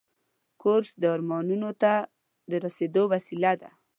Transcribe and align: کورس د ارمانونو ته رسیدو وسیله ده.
کورس 0.61 0.91
د 1.01 1.03
ارمانونو 1.15 1.69
ته 1.81 1.91
رسیدو 2.63 3.03
وسیله 3.13 3.51
ده. 3.61 3.69